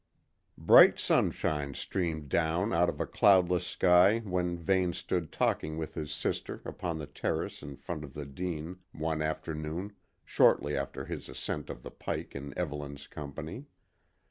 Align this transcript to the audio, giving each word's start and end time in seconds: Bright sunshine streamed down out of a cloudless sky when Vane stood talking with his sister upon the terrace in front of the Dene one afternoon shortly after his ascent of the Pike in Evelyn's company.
Bright 0.57 0.97
sunshine 0.97 1.75
streamed 1.75 2.27
down 2.27 2.73
out 2.73 2.89
of 2.89 2.99
a 2.99 3.05
cloudless 3.05 3.67
sky 3.67 4.17
when 4.23 4.57
Vane 4.57 4.93
stood 4.93 5.31
talking 5.31 5.77
with 5.77 5.93
his 5.93 6.11
sister 6.11 6.59
upon 6.65 6.97
the 6.97 7.05
terrace 7.05 7.61
in 7.61 7.75
front 7.75 8.03
of 8.03 8.15
the 8.15 8.25
Dene 8.25 8.79
one 8.93 9.21
afternoon 9.21 9.93
shortly 10.25 10.75
after 10.75 11.05
his 11.05 11.29
ascent 11.29 11.69
of 11.69 11.83
the 11.83 11.91
Pike 11.91 12.33
in 12.35 12.51
Evelyn's 12.57 13.05
company. 13.05 13.67